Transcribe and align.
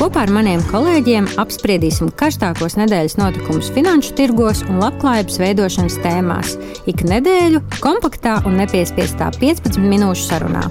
Kopā 0.00 0.22
ar 0.24 0.30
maniem 0.32 0.62
kolēģiem 0.64 1.26
apspriedīsim 1.42 2.08
karstākos 2.16 2.78
nedēļas 2.78 3.18
notikumus 3.20 3.66
finanšu 3.74 4.14
tirgos 4.16 4.62
un 4.64 4.78
labklājības 4.80 5.36
veidošanas 5.42 5.98
tēmās. 6.00 6.54
Ik 6.88 7.02
nedēļu 7.04 7.60
kompaktā 7.84 8.38
un 8.48 8.56
nepiespiestā 8.62 9.28
15 9.36 9.76
minūšu 9.84 10.24
sarunā. 10.30 10.62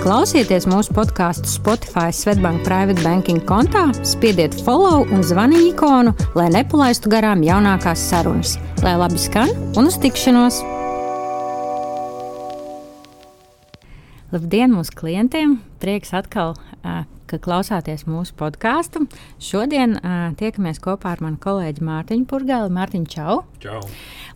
Klausieties 0.00 0.64
mūsu 0.72 0.96
podkāstu 0.96 1.52
Spotify 1.52 2.08
Svetbank 2.08 2.64
Private 2.64 3.04
Banking 3.04 3.44
kontā, 3.44 3.84
spiediet 4.00 4.56
follow 4.64 5.04
un 5.12 5.20
zvani 5.28 5.60
ikonu, 5.74 6.16
lai 6.40 6.48
nepalaistu 6.56 7.12
garām 7.12 7.44
jaunākās 7.44 8.08
sarunas. 8.08 8.56
Lai 8.80 8.96
labi 8.96 9.20
skan 9.20 9.52
un 9.76 9.92
uz 9.92 10.00
tikšanos! 10.00 10.64
Labdien 14.32 14.72
mūsu 14.72 14.96
klientiem! 14.96 15.58
Prieks 15.84 16.16
atkal 16.16 16.54
uh, 16.56 17.04
ka 17.30 17.38
klausāties 17.40 18.04
mūsu 18.10 18.34
podkāstu. 18.38 19.06
Šodien 19.40 19.96
uh, 19.96 20.32
tiekamies 20.38 20.82
kopā 20.82 21.14
ar 21.14 21.22
manu 21.24 21.40
kolēģi 21.40 21.84
Mārtiņu 21.86 22.26
Purgāli. 22.30 22.74
Mārtiņu, 22.74 23.08
čau! 23.10 23.36
čau. 23.62 23.80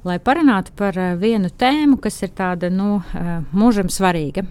Lai 0.04 0.18
parunātu 0.20 0.74
par 0.76 0.96
uh, 1.00 1.12
vienu 1.20 1.48
tēmu, 1.48 1.98
kas 2.02 2.20
ir 2.24 2.32
tāda 2.36 2.68
nu, 2.72 2.98
uh, 3.00 3.30
mūžam 3.56 3.90
svarīga. 3.92 4.44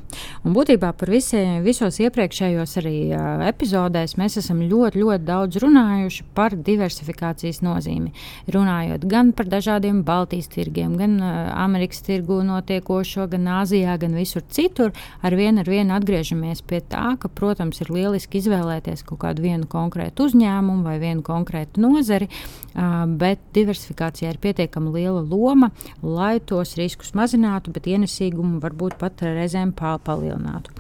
Un 0.44 0.56
būtībā 0.56 0.92
par 0.98 1.12
visiem, 1.14 1.60
visos 1.66 2.00
iepriekšējos 2.02 2.78
arī 2.82 2.96
uh, 3.14 3.44
epizodēs 3.50 4.18
mēs 4.20 4.40
esam 4.42 4.64
ļoti, 4.66 5.02
ļoti 5.04 5.28
daudz 5.28 5.62
runājuši 5.64 6.28
par 6.38 6.58
diversifikācijas 6.58 7.62
nozīmi. 7.66 8.14
Runājot 8.54 9.06
gan 9.10 9.34
par 9.38 9.50
dažādiem 9.52 10.02
Baltijas 10.08 10.50
tirgiem, 10.54 10.98
gan 11.00 11.20
uh, 11.22 11.34
Amerikas 11.64 12.02
tirgu 12.06 12.42
notiekošo, 12.48 13.30
gan 13.32 13.52
Āzijā, 13.62 14.00
gan 14.02 14.18
visur 14.18 14.44
citur, 14.50 14.94
ar 15.22 15.38
vienu 15.38 15.62
ar 15.62 15.70
vienu 15.70 15.94
atgriežamies 15.96 16.64
pie 16.66 16.82
tā, 16.90 17.14
ka, 17.20 17.30
protams, 17.30 17.80
ir 17.84 17.92
lieliski 17.94 18.33
lieliski 18.34 18.42
izvēlēties 18.42 19.04
kaut 19.06 19.22
kādu 19.22 19.44
vienu 19.44 19.68
konkrētu 19.68 20.26
uzņēmumu 20.28 20.84
vai 20.84 21.00
vienu 21.00 21.22
konkrētu 21.24 21.82
nozari, 21.82 22.28
bet 22.74 23.40
diversifikācijā 23.54 24.32
ir 24.32 24.40
pietiekami 24.40 24.92
liela 24.92 25.22
loma, 25.22 25.72
lai 26.02 26.40
tos 26.40 26.76
riskus 26.78 27.14
mazinātu, 27.14 27.72
bet 27.72 27.86
ienesīgumu 27.88 28.60
varbūt 28.62 28.98
pat 28.98 29.22
reizēm 29.22 29.74
palielinātu. 29.74 30.72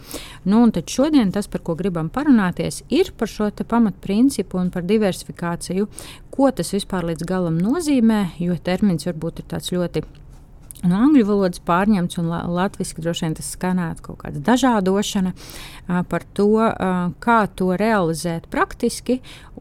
Nu, 0.45 0.69
tad 0.71 0.89
šodien 0.89 1.31
tas, 1.31 1.47
par 1.47 1.61
ko 1.61 1.75
gribam 1.75 2.09
parunāties, 2.09 2.83
ir 2.89 3.13
par 3.17 3.27
šo 3.27 3.51
pamatprincipu 3.51 4.57
un 4.57 4.71
par 4.71 4.83
diversifikāciju, 4.83 5.87
ko 6.31 6.49
tas 6.51 6.73
vispār 6.73 7.05
līdz 7.11 7.25
galam 7.25 7.59
nozīmē, 7.61 8.39
jo 8.39 8.57
termins 8.57 9.05
varbūt 9.05 9.43
ir 9.43 9.49
tāds 9.53 9.71
ļoti 9.71 10.03
no 10.89 10.99
angļu 11.07 11.25
valodas 11.27 11.61
pārņemts, 11.63 12.19
un 12.21 12.29
latviešu 12.31 13.03
droši 13.03 13.25
vien 13.27 13.37
tas 13.37 13.53
skanētu 13.55 14.07
kaut 14.09 14.21
kāda 14.23 14.41
dažādošana 14.51 15.33
par 16.11 16.25
to, 16.35 16.51
kā 17.23 17.39
to 17.55 17.73
realizēt 17.79 18.49
praktiski, 18.51 19.19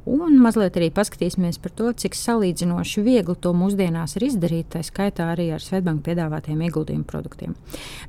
un 0.09 0.39
mazliet 0.43 0.77
arī 0.79 0.91
paskatīsimies 0.95 1.61
par 1.63 1.75
to, 1.79 1.93
cik 2.05 2.17
salīdzinoši 2.19 3.05
viegli 3.07 3.37
to 3.43 3.53
mūsdienās 3.57 4.17
ir 4.19 4.27
izdarīt, 4.31 4.73
tā 4.75 4.83
skaitā 4.87 5.29
arī 5.35 5.51
ar 5.55 5.63
Svetbanku 5.63 6.05
piedāvātiem 6.09 6.63
ieguldījumu 6.67 7.07
produktiem. 7.09 7.57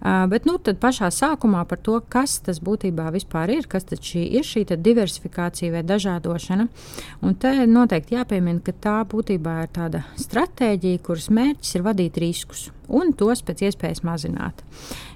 Bet 0.02 0.50
nu, 0.50 0.58
pašā 0.58 1.12
sākumā 1.14 1.64
par 1.70 1.82
to, 1.86 2.00
kas 2.10 2.40
tas 2.46 2.62
būtībā 2.64 3.10
vispār 3.14 3.54
ir, 3.58 3.70
kas 3.70 3.86
šī 3.94 4.26
ir 4.40 4.48
šī 4.48 4.66
diversifikācija 4.74 5.74
vai 5.76 5.84
dažādošana. 5.86 6.70
Un 7.22 7.36
te 7.38 7.54
noteikti 7.70 8.18
jāpiemina, 8.18 8.64
ka 8.64 8.74
tā 8.74 9.00
būtībā 9.10 9.60
ir 9.66 9.74
tāda 9.76 10.06
stratēģija, 10.22 11.04
kuras 11.06 11.30
mērķis 11.34 11.78
ir 11.78 11.86
vadīt 11.86 12.24
riskus 12.24 12.72
un 12.88 13.14
tos 13.18 13.44
pēc 13.46 13.68
iespējas 13.70 14.04
mazināt. 14.08 14.64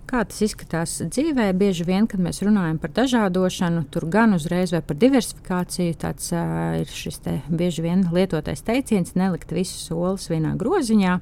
Kā 0.07 0.21
tas 0.23 0.39
izskatās 0.39 0.93
dzīvē, 1.03 1.49
bieži 1.59 1.83
vien, 1.83 2.05
kad 2.07 2.21
mēs 2.23 2.39
runājam 2.39 2.77
par 2.79 2.93
dažādošanu, 2.95 3.81
tur 3.91 4.05
gan 4.07 4.37
uzreiz 4.37 4.71
vai 4.71 4.79
par 4.79 4.95
diversifikāciju, 5.01 5.97
tāds 5.99 6.29
uh, 6.31 6.77
ir 6.79 6.87
šis 6.87 7.19
te 7.25 7.33
bieži 7.51 7.83
vien 7.83 8.05
lietotais 8.15 8.63
teiciens, 8.63 9.17
nelikt 9.19 9.51
visus 9.51 9.83
solis 9.89 10.29
vienā 10.31 10.53
groziņā. 10.55 11.17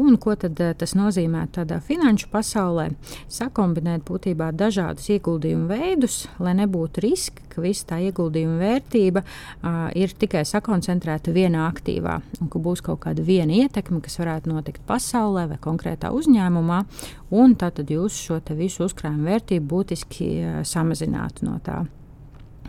Un 0.00 0.16
ko 0.16 0.32
tad 0.32 0.56
uh, 0.64 0.72
tas 0.80 0.96
nozīmē 0.96 1.44
tādā 1.52 1.76
finanšu 1.84 2.30
pasaulē? 2.32 2.88
Sakombinēt 3.28 4.06
būtībā 4.08 4.48
dažādus 4.56 5.10
ieguldījumu 5.12 5.68
veidus, 5.74 6.22
lai 6.40 6.56
nebūtu 6.56 7.04
riski, 7.04 7.44
ka 7.52 7.60
visa 7.64 7.90
tā 7.92 8.00
ieguldījuma 8.08 8.56
vērtība 8.64 9.26
uh, 9.26 9.92
ir 9.92 10.16
tikai 10.16 10.46
sakoncentrēta 10.48 11.36
vienā 11.36 11.68
aktīvā, 11.68 12.16
un 12.40 12.48
ka 12.48 12.64
būs 12.64 12.80
kaut 12.88 13.02
kāda 13.04 13.20
viena 13.28 13.60
ietekme, 13.60 14.00
kas 14.04 14.16
varētu 14.24 14.56
notikt 14.56 14.88
pasaulē 14.88 15.44
vai 15.52 15.60
konkrētā 15.66 16.12
uzņēmumā, 16.14 16.80
un 17.36 17.58
tad 17.60 17.82
jūs 17.90 18.16
šo 18.28 18.40
visu 18.56 18.86
uzkrājumu 18.86 19.28
vērtību 19.30 19.70
būtiski 19.74 20.32
uh, 20.40 20.58
samazinātu 20.66 21.50
no 21.50 21.60
tā. 21.64 21.82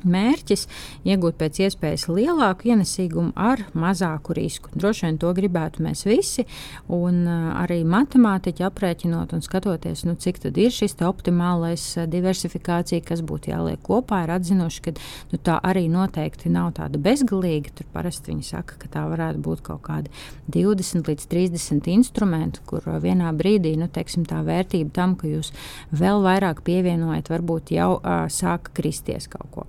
Mērķis- 0.06 0.68
iegūt 1.10 1.38
pēc 1.40 1.60
iespējas 1.66 2.08
lielāku 2.12 2.70
ienesīgumu 2.72 3.34
ar 3.36 3.64
mazāku 3.74 4.36
risku. 4.38 4.70
Droši 4.76 5.06
vien 5.06 5.18
to 5.18 5.34
gribētu 5.34 5.84
mēs 5.86 6.06
visi, 6.06 6.46
un 6.88 7.26
uh, 7.28 7.64
arī 7.64 7.84
matemātiķi 7.88 8.66
aprēķinot 8.68 9.34
un 9.34 9.42
skatoties, 9.42 10.04
nu, 10.06 10.16
cik 10.16 10.40
tad 10.44 10.58
ir 10.58 10.72
šis 10.72 10.98
optimālais 11.02 11.84
uh, 11.98 12.08
diversifikācija, 12.10 13.02
kas 13.06 13.22
būtu 13.22 13.52
jāliek 13.54 13.82
kopā, 13.82 14.24
ir 14.26 14.34
atzinuši, 14.38 14.82
ka 14.82 14.94
nu, 15.32 15.40
tā 15.40 15.60
arī 15.64 15.88
noteikti 15.90 16.52
nav 16.54 16.74
tāda 16.78 17.00
bezgalīga. 17.02 17.74
Tur 17.78 17.90
parasti 17.94 18.34
viņi 18.34 18.44
saka, 18.44 18.78
ka 18.82 18.92
tā 18.94 19.06
varētu 19.10 19.42
būt 19.44 19.64
kaut 19.66 19.84
kādi 19.88 20.12
20 20.54 21.08
līdz 21.08 21.28
30 21.32 21.92
instrumenti, 21.94 22.64
kur 22.66 22.86
uh, 22.86 23.00
vienā 23.04 23.32
brīdī 23.38 23.76
nu, 23.80 23.88
teiksim, 23.88 24.26
tā 24.28 24.44
vērtība 24.46 24.94
tam, 24.94 25.16
ka 25.20 25.30
jūs 25.30 25.54
vēl 25.92 26.24
vairāk 26.26 26.64
pievienojat, 26.68 27.32
varbūt 27.32 27.74
jau 27.78 27.98
uh, 27.98 28.28
sāka 28.32 28.74
kristies 28.78 29.30
kaut 29.32 29.52
ko. 29.54 29.68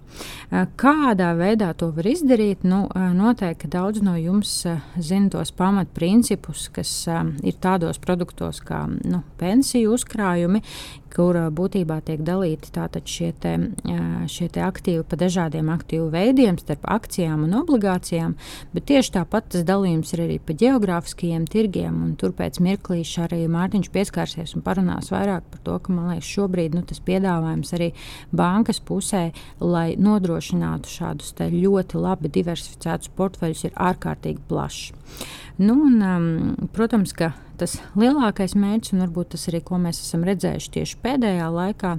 Eh, 0.50 0.64
kādā 0.80 1.34
veidā 1.36 1.74
to 1.76 1.90
var 1.92 2.06
izdarīt? 2.08 2.64
Nu, 2.64 2.86
eh, 2.94 3.10
noteikti 3.14 3.68
daudz 3.68 4.00
no 4.02 4.14
jums 4.16 4.52
eh, 4.66 4.80
zina 4.96 5.28
tos 5.34 5.52
pamatprincipus, 5.52 6.68
kas 6.72 6.92
ir 7.44 7.58
tādos 7.60 8.00
produktos 8.00 8.62
kā 8.64 8.86
nu, 8.88 9.22
pensiju 9.38 9.92
uzkrājumi, 9.96 10.62
kur 11.14 11.36
būtībā 11.54 12.00
tiek 12.06 12.22
dalīti 12.24 12.70
šie, 13.08 13.32
te, 13.40 13.54
šie 14.30 14.48
te 14.52 14.62
aktīvi 14.64 15.04
pa 15.08 15.18
dažādiem 15.20 15.70
aktīvu 15.72 16.08
veidiem, 16.12 16.58
starp 16.58 16.86
akcijām 16.88 17.44
un 17.46 17.56
obligācijām. 17.60 18.36
Bet 18.74 18.88
tieši 18.90 19.14
tāpat 19.18 19.50
tas 19.54 19.66
dalījums 19.68 20.12
ir 20.14 20.24
arī 20.26 20.38
pa 20.38 20.56
geogrāfiskajiem 20.58 21.46
tirgiem. 21.50 22.00
Tur 22.20 22.34
pēc 22.36 22.60
mirklīša 22.64 23.26
arī 23.28 23.40
Mārtiņš 23.52 23.90
pieskārsies 23.94 24.54
un 24.56 24.64
parunās 24.66 25.12
vairāk 25.14 25.48
par 25.52 25.64
to, 25.64 25.78
ka 25.82 25.94
man 25.94 26.12
liekas, 26.12 26.28
šobrīd 26.28 26.76
nu, 26.76 26.84
tas 26.88 27.02
piedāvājums 27.04 27.74
arī 27.78 27.92
bankas 28.32 28.80
pusē, 28.80 29.28
lai 29.60 29.88
nodrošinātu 29.98 30.92
šādus 30.92 31.34
ļoti 31.38 32.00
labi 32.00 32.30
diversificētus 32.32 33.12
portfeļus, 33.16 33.66
ir 33.68 33.76
ārkārtīgi 33.90 34.44
plašs. 34.48 34.92
Nu, 35.58 35.74
un, 35.88 36.02
um, 36.02 36.68
protams, 36.74 37.12
ka 37.16 37.32
tas 37.60 37.78
lielākais 37.98 38.56
mērķis, 38.58 38.94
un 38.94 39.04
varbūt 39.06 39.34
tas 39.34 39.48
arī, 39.50 39.62
ko 39.66 39.80
mēs 39.82 40.02
esam 40.04 40.26
redzējuši 40.28 40.74
tieši 40.78 41.00
pēdējā 41.04 41.48
laikā, 41.54 41.94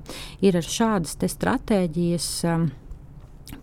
ir 0.46 0.60
ar 0.60 0.70
šādas 0.76 1.18
stratēģijas. 1.36 2.30
Um, 2.50 2.70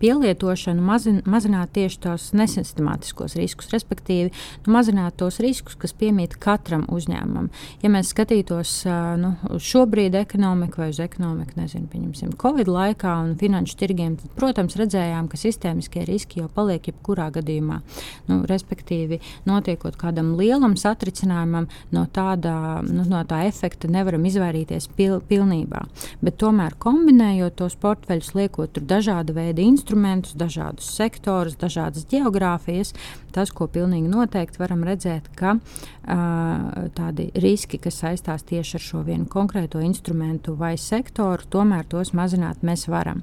pielietošanu 0.00 0.82
mazin, 0.82 1.20
mazināt 1.28 1.72
tieši 1.76 2.00
tos 2.06 2.28
nesistemātiskos 2.36 3.36
riskus, 3.38 3.70
respektīvi 3.74 4.30
nu, 4.30 4.72
mazināt 4.74 5.16
tos 5.20 5.40
riskus, 5.42 5.76
kas 5.80 5.94
piemīt 5.96 6.36
katram 6.42 6.86
uzņēmumam. 6.92 7.48
Ja 7.82 7.90
mēs 7.92 8.12
skatītos 8.14 8.72
nu, 9.20 9.32
šobrīd 9.62 10.16
ekonomiku 10.18 10.82
vai 10.82 10.90
uz 10.92 11.00
ekonomiku, 11.02 11.56
nezinu, 11.60 11.88
pieņemsim, 11.92 12.34
Covid 12.40 12.70
laikā 12.70 13.14
un 13.24 13.34
finanšu 13.40 13.78
tirgiem, 13.80 14.16
tad, 14.20 14.32
protams, 14.38 14.76
redzējām, 14.78 15.30
ka 15.32 15.40
sistēmiskie 15.40 16.04
riski 16.08 16.42
jau 16.42 16.50
paliek 16.52 16.90
jebkurā 16.90 17.28
gadījumā. 17.34 17.80
Nu, 18.28 18.40
respektīvi, 18.48 19.20
notiekot 19.48 19.98
kādam 20.00 20.34
lielam 20.38 20.76
satricinājumam, 20.80 21.68
no, 21.94 22.06
tādā, 22.12 22.82
nu, 22.86 23.06
no 23.08 23.22
tā 23.28 23.44
efekta 23.48 23.90
nevaram 23.90 24.24
izvairīties 24.28 24.90
pil, 24.96 25.18
pilnībā. 25.26 25.86
Bet 26.24 26.38
tomēr 26.42 26.76
kombinējot 26.82 27.58
tos 27.60 27.76
portfeļus, 27.80 28.34
liekot 28.36 28.74
tur 28.76 28.86
dažāda 28.88 29.34
veida 29.36 29.62
instrumentus, 29.62 29.85
instrumentus, 29.86 30.34
dažādus 30.34 30.88
sektorus, 30.96 31.56
dažādas 31.56 32.06
geogrāfijas. 32.10 32.92
Tas, 33.30 33.50
ko 33.52 33.66
pilnīgi 33.68 34.08
noteikti 34.08 34.58
varam 34.58 34.80
redzēt, 34.86 35.28
ka 35.36 35.58
uh, 35.58 36.86
tādi 36.96 37.26
riski, 37.36 37.76
kas 37.78 37.98
saistās 38.00 38.46
tieši 38.48 38.78
ar 38.78 38.82
šo 38.82 39.02
vienu 39.04 39.26
konkrēto 39.28 39.82
instrumentu 39.84 40.54
vai 40.56 40.78
sektoru, 40.80 41.44
tomēr 41.52 41.84
tos 41.84 42.14
mazināt 42.16 42.64
mēs 42.64 42.86
varam. 42.88 43.20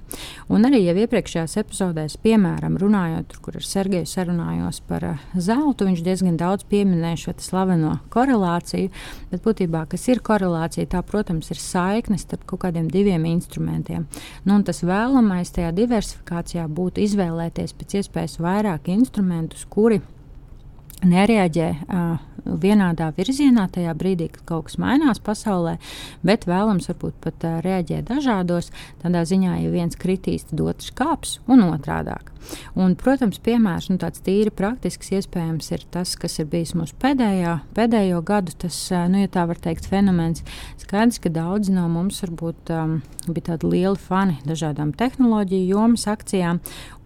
Un 0.54 0.68
arī 0.70 0.84
jau 0.84 0.94
iepriekšējās 1.02 1.58
epizodēs, 1.64 2.20
piemēram, 2.22 2.78
runājot, 2.78 3.34
kur 3.42 3.58
ar 3.58 3.66
Sergeju 3.66 4.06
sarunājos 4.06 4.84
par 4.86 5.08
uh, 5.16 5.26
zeltu, 5.34 5.90
viņš 5.90 6.06
diezgan 6.06 6.38
daudz 6.38 6.68
pieminēja 6.70 7.24
šo 7.26 7.36
slaveno 7.42 7.96
korelāciju, 8.14 8.94
bet 9.34 9.44
būtībā, 9.44 9.88
kas 9.90 10.06
ir 10.14 10.22
korelācija, 10.22 10.92
tā, 10.94 11.02
protams, 11.02 11.50
ir 11.50 11.58
saikne 11.58 12.22
starp 12.22 12.46
kaut 12.54 12.68
kādiem 12.68 12.86
diviem 12.94 13.26
instrumentiem. 13.34 14.06
Nu, 14.46 14.62
tas 14.62 14.86
vēlamais 14.86 15.50
tajā 15.58 15.74
diversifikācijā 15.74 16.53
situācijā 16.54 16.68
būtu 16.70 17.02
izvēlēties 17.02 17.74
pēc 17.74 17.96
iespējas 18.00 18.40
vairāk 18.40 18.90
instrumentus, 18.90 19.66
kuri 19.70 20.02
nereaģē 21.04 21.70
uh, 21.70 22.20
vienādā 22.46 23.12
virzienā 23.18 23.68
tajā 23.74 23.94
brīdī, 23.98 24.30
kad 24.34 24.46
kaut 24.50 24.68
kas 24.70 24.80
mainās 24.82 25.22
pasaulē, 25.24 25.78
bet 26.26 26.48
vēlams 26.50 26.90
varbūt 26.92 27.18
pat 27.24 27.48
uh, 27.48 27.58
reaģēt 27.66 28.10
dažādos. 28.12 28.72
Tādā 29.04 29.24
ziņā, 29.30 29.58
ja 29.64 29.74
viens 29.74 30.00
kritīs, 30.00 30.48
tad 30.50 30.64
otrs 30.64 30.94
kāps 30.96 31.40
un 31.48 31.66
otrādāk. 31.70 32.34
Un, 32.76 32.96
protams, 33.00 33.40
piemērs, 33.44 33.90
nu, 33.92 33.98
tāds 34.02 34.24
tīri 34.24 34.52
praktisks, 34.54 35.14
iespējams, 35.16 35.70
ir 35.76 35.86
tas, 35.94 36.16
kas 36.20 36.40
ir 36.42 36.50
bijis 36.52 36.74
mūsu 36.78 36.96
pēdējā, 37.02 37.58
pēdējo 37.78 38.20
gadu, 38.28 38.56
tas, 38.66 38.78
nu, 39.12 39.22
ja 39.24 39.32
tā 39.32 39.46
var 39.50 39.62
teikt, 39.64 39.88
fenomens. 39.90 40.44
Skaidrs, 40.82 41.22
ka 41.24 41.32
daudzi 41.34 41.74
no 41.76 41.86
mums 41.92 42.20
varbūt 42.26 42.74
um, 42.76 42.98
bija 43.30 43.54
tādi 43.54 43.72
lieli 43.76 44.00
fani 44.00 44.40
dažādām 44.48 44.92
tehnoloģiju 45.00 45.72
jomas 45.72 46.08
akcijām 46.12 46.60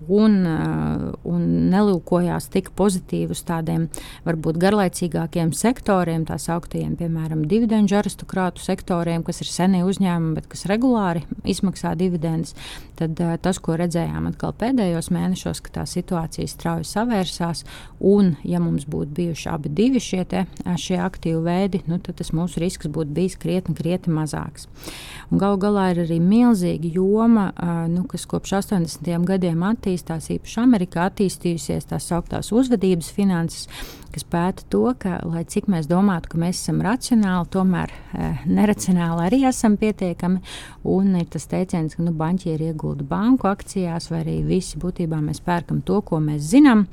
un, 0.09 0.37
uh, 0.47 1.11
un 1.27 1.43
nelūkojās 1.71 2.49
tik 2.53 2.71
pozitīvi 2.77 3.35
uz 3.35 3.43
tādiem 3.47 3.87
varbūt 4.27 4.59
garlaicīgākiem 4.61 5.53
sektoriem, 5.55 6.25
tā 6.27 6.39
sauktiem, 6.41 6.95
piemēram, 6.99 7.45
dividendžu 7.49 7.99
aristokrātu 7.99 8.63
sektoriem, 8.63 9.25
kas 9.27 9.41
ir 9.43 9.51
seni 9.51 9.83
uzņēmumi, 9.87 10.35
bet 10.39 10.49
kas 10.51 10.65
regulāri 10.71 11.25
izmaksā 11.47 11.93
dividendus. 11.99 12.55
Tad 12.97 13.19
uh, 13.21 13.35
tas, 13.41 13.59
ko 13.61 13.77
redzējām 13.79 14.29
atkal 14.31 14.55
pēdējos 14.57 15.11
mēnešos, 15.13 15.61
ka 15.65 15.79
tā 15.81 15.87
situācija 15.89 16.49
strauji 16.49 16.87
savērsās. 16.89 17.63
Un, 17.99 18.35
ja 18.47 18.61
mums 18.63 18.87
būtu 18.89 19.13
bijuši 19.17 19.51
abi 19.51 19.71
divi 19.73 20.01
šie, 20.03 20.23
te, 20.29 20.45
šie 20.79 20.97
aktīvi 21.01 21.43
veidi, 21.45 21.83
nu, 21.89 21.99
tad 22.03 22.19
tas 22.21 22.33
mūsu 22.35 22.61
risks 22.63 22.89
būtu 22.89 23.13
bijis 23.13 23.37
krietni, 23.41 23.75
krietni 23.77 24.13
mazāks. 24.15 24.67
Galu 25.31 25.59
galā 25.61 25.89
ir 25.93 26.03
arī 26.05 26.19
milzīga 26.23 26.89
joma, 26.95 27.49
nu, 27.91 28.05
kas 28.09 28.25
kopš 28.29 28.57
80. 28.61 29.09
gadiem 29.27 29.63
attīstās, 29.67 29.96
īpaši 30.05 30.59
Amerikā 30.61 31.07
attīstījusies 31.09 31.89
tās 31.89 32.09
sauktās 32.11 32.51
uzvedības 32.51 33.09
finanses 33.15 33.67
kas 34.17 34.25
pēta 34.25 34.65
to, 34.71 34.83
ka, 34.97 35.19
lai 35.29 35.43
cik 35.45 35.67
mēs 35.69 35.87
domātu, 35.89 36.31
ka 36.31 36.39
mēs 36.41 36.61
esam 36.61 36.79
racionāli, 36.85 37.49
tomēr 37.53 37.93
e, 37.93 38.31
neracionāli 38.49 39.25
arī 39.27 39.41
esam 39.49 39.77
pietiekami. 39.77 40.41
Un 40.89 41.13
ir 41.19 41.27
tas 41.33 41.45
teiciens, 41.51 41.93
ka 41.97 42.05
nu, 42.05 42.15
banķieri 42.17 42.71
iegulda 42.71 43.05
banku 43.07 43.49
akcijās, 43.51 44.09
vai 44.13 44.23
arī 44.23 44.37
visi 44.47 44.81
būtībā 44.81 45.21
mēs 45.21 45.43
pērkam 45.45 45.83
to, 45.85 46.01
ko 46.01 46.21
mēs 46.23 46.49
zinām. 46.49 46.87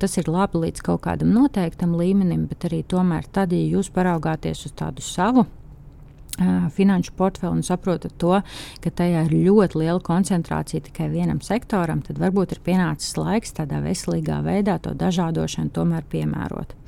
Tas 0.00 0.16
ir 0.20 0.32
labi 0.32 0.64
līdz 0.66 0.84
kaut 0.86 1.04
kādam 1.04 1.34
noteiktam 1.36 1.96
līmenim, 2.00 2.46
bet 2.50 2.70
arī 2.70 2.80
tomēr 2.88 3.28
tad, 3.28 3.52
ja 3.52 3.76
jūs 3.76 3.92
paraugāties 3.92 4.64
uz 4.70 4.76
tādu 4.80 5.04
savu 5.04 5.48
finanšu 6.74 7.14
portfeli 7.16 7.60
un 7.60 7.64
saprotat 7.66 8.16
to, 8.20 8.40
ka 8.82 8.92
tajā 9.02 9.26
ir 9.28 9.36
ļoti 9.48 9.82
liela 9.82 10.00
koncentrācija 10.04 10.86
tikai 10.88 11.10
vienam 11.12 11.42
sektoram, 11.44 12.02
tad 12.06 12.20
varbūt 12.22 12.56
ir 12.56 12.64
pienācis 12.66 13.16
laiks 13.20 13.56
tādā 13.60 13.82
veselīgā 13.84 14.40
veidā 14.46 14.78
to 14.82 14.94
dažādošanu 14.98 15.74
tomēr 15.76 16.06
piemērot. 16.10 16.79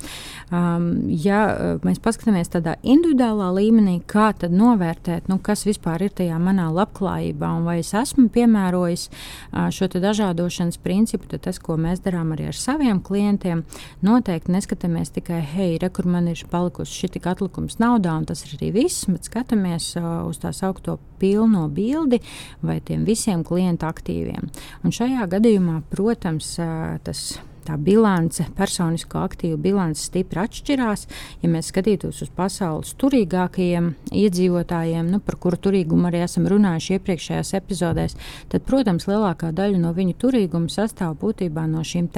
Um, 0.52 1.06
ja 1.08 1.78
mēs 1.80 2.00
paskatāmies 2.02 2.50
tādā 2.52 2.74
individuālā 2.84 3.46
līmenī, 3.56 3.94
kā 4.04 4.32
tad 4.36 4.52
novērtēt, 4.52 5.30
nu, 5.32 5.38
kas 5.40 5.64
vispār 5.64 6.04
ir 6.04 6.12
tajā 6.18 6.36
manā 6.42 6.66
labklājībā 6.74 7.48
un 7.56 7.64
vai 7.64 7.78
es 7.80 7.94
esmu 7.96 8.26
piemērojis 8.34 9.06
uh, 9.08 9.70
šo 9.72 9.88
dažādošanas 9.94 10.76
principu, 10.84 11.30
tad 11.30 11.46
tas, 11.46 11.60
ko 11.62 11.78
mēs 11.80 12.02
darām 12.04 12.34
arī 12.34 12.50
ar 12.50 12.58
saviem 12.58 13.00
klientiem, 13.00 13.62
noteikti 14.04 14.52
neskatāmies 14.52 15.14
tikai, 15.16 15.40
hei, 15.54 15.78
re, 15.80 15.88
kur 15.88 16.10
man 16.10 16.28
ir 16.28 16.42
palikusi 16.52 16.98
šī 17.00 17.14
tik 17.16 17.30
atlikums 17.32 17.78
naudā, 17.80 18.12
un 18.20 18.28
tas 18.28 18.44
ir 18.44 18.58
arī 18.58 18.72
viss, 18.76 19.06
bet 19.08 19.30
skatāmies 19.30 19.94
uh, 20.00 20.26
uz 20.28 20.42
tā 20.42 20.52
saucamo 20.56 20.98
pilno 21.22 21.64
bildi 21.72 22.18
vai 22.66 22.80
tiem 22.84 23.06
visiem 23.08 23.40
klientu 23.46 23.88
aktīviem. 23.88 24.52
Un 24.84 24.92
šajā 24.92 25.30
gadījumā, 25.32 25.80
protams, 25.92 26.58
uh, 26.60 26.98
tas 27.06 27.40
tā 27.66 27.78
bilance, 27.80 28.44
personisko 28.56 29.22
aktīvu 29.26 29.58
bilance 29.62 30.06
stipri 30.06 30.42
atšķirās. 30.44 31.06
Ja 31.42 31.50
mēs 31.52 31.70
skatītos 31.72 32.22
uz 32.24 32.30
pasaules 32.36 32.94
turīgākajiem 33.00 33.92
iedzīvotājiem, 34.22 35.10
nu, 35.14 35.22
par 35.24 35.38
kuru 35.42 35.58
turīgumu 35.66 36.10
arī 36.10 36.22
esam 36.26 36.46
runājuši 36.50 36.98
iepriekšējās 36.98 37.54
epizodēs, 37.58 38.16
tad, 38.52 38.66
protams, 38.68 39.08
lielākā 39.10 39.52
daļa 39.56 39.80
no 39.82 39.92
viņu 39.96 40.18
turīguma 40.22 40.72
sastāv 40.72 41.16
būtībā 41.22 41.66
no 41.70 41.84
šīm 41.86 42.10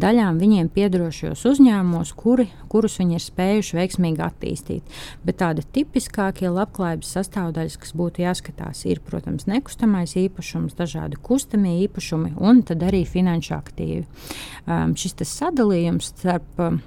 daļām 0.00 0.38
viņiem 0.40 0.68
piedarošos 0.74 1.42
uzņēmumos, 1.48 2.12
kuri, 2.18 2.46
kurus 2.70 2.98
viņi 3.00 3.16
ir 3.16 3.24
spējuši 3.24 3.78
veiksmīgi 3.78 4.22
attīstīt. 4.24 4.98
Bet 5.24 5.40
tādi 5.40 5.64
tipiskākie 5.74 6.50
labklājības 6.52 7.14
sastāvdaļas, 7.16 7.78
kas 7.80 7.94
būtu 7.96 8.24
jāskatās, 8.24 8.84
ir, 8.90 9.00
protams, 9.04 9.48
nekustamais 9.50 10.14
īpašums, 10.20 10.76
dažādi 10.78 11.18
kustamie 11.24 11.78
īpašumi 11.86 12.34
un 12.38 12.62
arī 12.70 13.02
finanšu 13.08 13.54
aktīvi. 13.56 14.04
Um, 14.66 14.89
šis 14.98 15.18
sadalījums 15.28 16.12
starp 16.14 16.62
um, 16.62 16.80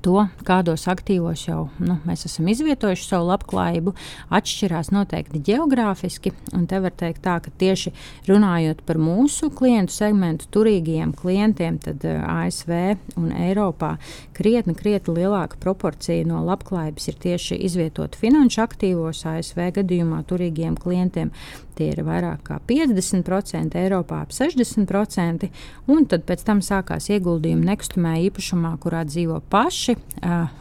to, 0.00 0.22
kādos 0.46 0.86
aktīvos 0.90 1.44
jau 1.46 1.66
nu, 1.82 1.98
mēs 2.06 2.24
esam 2.28 2.48
izvietojuši 2.52 3.04
savu 3.06 3.28
labklājību, 3.28 3.94
atšķirās 4.32 4.92
noteikti 4.94 5.42
geogrāfiski. 5.44 6.32
Te 6.70 6.80
var 6.84 6.94
teikt, 6.96 7.22
tā, 7.26 7.38
ka 7.44 7.52
tieši 7.60 7.92
runājot 8.30 8.82
par 8.86 9.00
mūsu 9.02 9.50
klientu 9.54 9.94
segmentu, 9.96 10.48
turīgiem 10.54 11.12
klientiem, 11.18 11.78
tad 11.82 12.06
uh, 12.08 12.22
ASV 12.42 12.72
un 13.20 13.32
Eiropā 13.36 13.96
krietni, 14.36 14.76
krietni 14.78 15.18
lielāka 15.20 15.60
proporcija 15.62 16.24
no 16.28 16.42
labklājības 16.46 17.10
ir 17.10 17.20
tieši 17.26 17.60
izvietota 17.68 18.20
finanšu 18.20 18.64
aktīvos. 18.64 19.26
ASV 19.32 19.68
gadījumā 19.80 20.22
turīgiem 20.28 20.78
klientiem 20.80 21.32
tie 21.78 21.90
ir 21.92 22.02
vairāk 22.06 22.42
kā 22.46 22.58
50%, 22.68 23.76
Eiropā 23.80 24.22
ap 24.24 24.34
60%, 24.34 25.48
un 25.92 26.06
tad 26.10 26.26
pēc 26.28 26.44
tam 26.46 26.62
sākās 26.64 27.08
ieguldījumi 27.12 27.66
nekustamā 27.68 28.14
īpašumā, 28.28 28.74
kurā 28.82 29.02
dzīvo 29.08 29.40
paši 29.52 29.96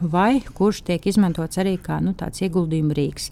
vai 0.02 0.42
kurš 0.58 0.84
tiek 0.90 1.06
izmantots 1.12 1.62
arī 1.62 1.78
kā 1.82 2.00
nu, 2.04 2.14
tāds 2.18 2.44
ieguldījuma 2.46 2.98
rīks. 2.98 3.30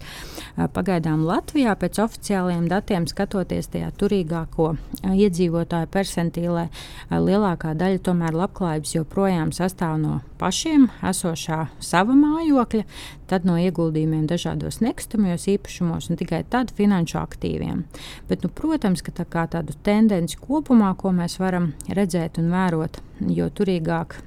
Pagaidām 0.74 1.24
Latvijā 1.28 1.74
pēc 1.80 2.00
oficiāliem 2.04 2.68
datiem 2.70 3.06
skatoties 3.10 3.70
tajā 3.72 3.90
turīgāko 4.00 4.74
iedzīvotāju 5.10 5.90
percentīlē, 5.94 6.66
lielākā 7.10 7.74
daļa 7.78 8.02
tomēr 8.06 8.36
labklājības 8.44 8.96
joprojām 8.98 9.54
sastāv 9.56 9.98
no 10.02 10.20
pašiem 10.40 10.88
esošā 11.06 11.66
sava 11.84 12.16
mājokļa, 12.16 12.84
tad 13.30 13.46
no 13.46 13.56
ieguldījumiem 13.60 14.26
dažādos 14.30 14.80
nekustamajos 14.84 15.46
īpašumos 15.54 16.10
un 16.10 16.18
tikai 16.20 16.42
tad 16.50 16.72
finanšu 16.76 17.20
aktīviem. 17.22 17.84
Bet, 18.30 18.42
nu, 18.44 18.50
protams, 18.50 19.04
ka 19.06 19.14
tā 19.14 19.26
kā 19.30 19.46
tādu 19.50 19.76
tendenci 19.86 20.40
kopumā, 20.40 20.92
ko 20.98 21.14
mēs 21.16 21.38
varam 21.42 21.72
redzēt 21.88 22.40
un 22.42 22.50
vērot, 22.54 23.00
jo 23.30 23.48
turīgāk 23.54 24.18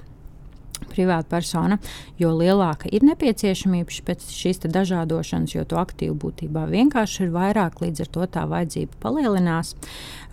privāta 0.90 1.28
persona, 1.30 1.78
jo 2.20 2.32
lielāka 2.34 2.88
ir 2.92 3.04
nepieciešamība 3.06 4.02
pēc 4.06 4.26
šīs 4.34 4.62
dažādošanas, 4.64 5.54
jo 5.54 5.64
to 5.68 5.78
aktīvu 5.80 6.16
būtībā 6.24 6.66
vienkārši 6.70 7.26
ir 7.26 7.34
vairāk, 7.34 7.80
līdz 7.84 8.04
ar 8.04 8.10
to 8.16 8.28
tā 8.36 8.44
vajadzība 8.50 9.00
palielinās. 9.02 9.74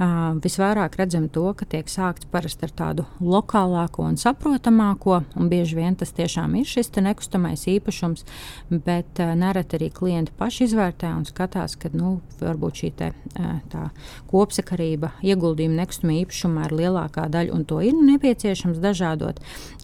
Uh, 0.01 0.33
visvairāk 0.41 0.95
redzam 0.97 1.27
to, 1.29 1.45
ka 1.53 1.67
tiek 1.69 1.89
sākts 1.91 2.25
parasti 2.31 2.65
ar 2.65 2.71
tādu 2.73 3.05
lokālāko 3.21 4.07
un 4.07 4.17
saprotamāko, 4.17 5.19
un 5.37 5.51
bieži 5.51 5.77
vien 5.77 5.97
tas 5.99 6.13
tiešām 6.17 6.55
ir 6.57 6.65
šis 6.65 6.89
nekustamais 7.01 7.67
īpašums, 7.69 8.25
bet 8.71 9.21
uh, 9.21 9.35
nereti 9.37 9.77
arī 9.77 9.91
klienti 9.93 10.33
paši 10.37 10.65
izvērtē 10.69 11.11
un 11.17 11.27
skatās, 11.29 11.77
ka 11.77 11.91
nu, 11.93 12.17
varbūt 12.41 12.81
šī 12.81 12.91
te, 12.97 13.11
uh, 13.37 13.91
kopsakarība 14.31 15.13
ieguldījuma 15.21 15.83
nekustamā 15.83 16.17
īpašumā 16.23 16.67
ir 16.69 16.77
lielākā 16.81 17.27
daļa, 17.31 17.53
un 17.55 17.65
to 17.69 17.81
ir 17.85 17.97
nepieciešams 17.97 18.81
dažādot. 18.81 19.41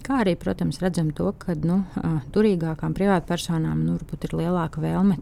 Kā 0.08 0.22
arī, 0.24 0.34
protams, 0.40 0.57
redzam 0.82 1.12
to, 1.16 1.32
ka 1.40 1.56
nu, 1.62 1.82
turīgākām 2.36 2.96
privātpersonām 2.98 3.84
nu, 3.86 3.98
ir 3.98 4.36
lielāka 4.38 4.82
vēlme 4.84 5.18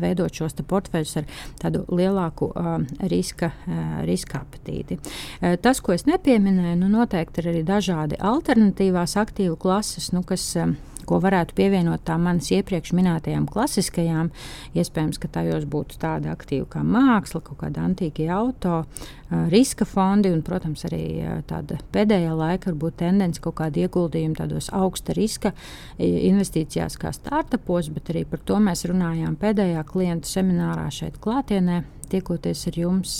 veidot 0.00 0.34
šos 0.34 0.56
portfeļus 0.68 1.16
ar 1.20 1.28
tādu 1.62 1.84
lielāku 1.88 2.50
uh, 2.50 2.76
riska, 3.10 3.52
uh, 3.66 4.00
riska 4.06 4.42
apetīti. 4.44 4.98
Uh, 4.98 5.54
tas, 5.60 5.80
ko 5.84 5.94
es 5.96 6.06
nepieminēju, 6.08 6.80
nu, 6.82 6.90
noteikti 6.92 7.42
ir 7.42 7.52
arī 7.52 7.62
dažādi 7.66 8.20
alternatīvās 8.20 9.16
aktīvu 9.20 9.56
klases, 9.60 10.12
nu, 10.14 10.24
kas 10.26 10.50
uh, 10.60 10.74
ko 11.08 11.20
varētu 11.22 11.54
pievienot 11.56 12.04
tām 12.06 12.24
manas 12.26 12.50
iepriekš 12.54 12.94
minētajām 12.96 13.46
klasiskajām. 13.50 14.30
Iespējams, 14.76 15.20
ka 15.20 15.30
tajos 15.38 15.66
būtu 15.70 15.98
tāda 16.02 16.32
aktīva 16.34 16.68
kā 16.76 16.84
māksla, 16.86 17.42
kaut 17.44 17.60
kāda 17.60 17.84
antīkie 17.84 18.28
auto, 18.32 18.84
riska 19.52 19.86
fondi 19.88 20.32
un, 20.32 20.42
protams, 20.46 20.84
arī 20.88 21.04
tāda 21.48 21.78
pēdējā 21.94 22.34
laika 22.36 22.70
varbūt 22.72 23.00
tendence 23.02 23.42
kaut 23.44 23.58
kāda 23.60 23.84
ieguldījuma 23.84 24.38
tādos 24.42 24.70
augsta 24.74 25.16
riska 25.16 25.54
investīcijās 25.98 26.98
kā 27.00 27.12
startupos, 27.14 27.90
bet 27.94 28.12
arī 28.14 28.24
par 28.28 28.42
to 28.46 28.60
mēs 28.62 28.86
runājām 28.90 29.36
pēdējā 29.40 29.84
klientu 29.90 30.30
seminārā 30.30 30.88
šeit 30.94 31.20
klātienē 31.22 31.82
tiekoties 32.14 32.66
ar 32.68 32.78
jums, 32.78 33.12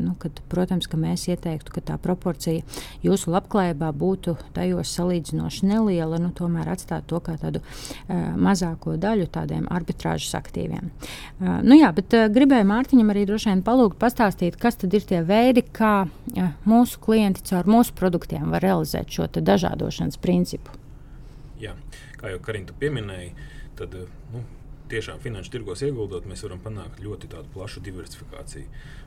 nu, 0.00 0.14
kad, 0.20 0.40
protams, 0.50 0.86
ka 0.90 0.98
mēs 1.00 1.26
ieteiktu, 1.30 1.72
ka 1.74 1.82
tā 1.90 1.96
proporcija 2.02 2.62
jūsu 3.04 3.32
labklājībā 3.34 3.90
būtu 3.96 4.36
tajos 4.56 4.92
salīdzinoši 4.96 5.68
neliela, 5.70 6.20
nu, 6.22 6.32
tomēr 6.36 6.70
atstāt 6.74 7.08
to 7.10 7.20
kā 7.24 7.36
tādu 7.40 7.62
uh, 7.62 8.34
mazāko 8.40 8.96
daļu 9.00 9.28
tādiem 9.32 9.66
arbitrāžas 9.72 10.36
aktīviem. 10.38 10.90
Uh, 10.90 11.58
nu, 11.66 11.78
jā, 11.78 11.90
bet 11.96 12.16
uh, 12.16 12.26
gribēju 12.32 12.68
Mārtiņam 12.70 13.12
arī 13.14 13.26
droši 13.28 13.50
vien 13.52 13.64
palūgt 13.66 13.98
pastāstīt, 14.02 14.58
kas 14.60 14.78
tad 14.82 14.94
ir 14.96 15.06
tie 15.08 15.22
veidi, 15.26 15.55
kā 15.76 15.94
uh, 16.06 16.50
mūsu 16.68 17.00
klienti 17.02 17.44
caur 17.48 17.68
mūsu 17.70 17.94
produktiem 17.96 18.50
var 18.52 18.64
realizēt 18.64 19.12
šo 19.12 19.28
dažādošanas 19.36 20.20
principu. 20.22 20.74
Jā, 21.60 21.72
kā 22.20 22.34
jau 22.34 22.42
Karina 22.44 22.74
pieminēja, 22.76 23.32
tad 23.78 23.94
nu, 24.32 24.42
tiešām 24.90 25.20
finanšu 25.22 25.52
tirgos 25.54 25.82
ieguldot, 25.86 26.26
mēs 26.28 26.44
varam 26.46 26.60
panākt 26.62 27.00
ļoti 27.02 27.30
plašu 27.54 27.82
diversifikāciju. 27.86 28.66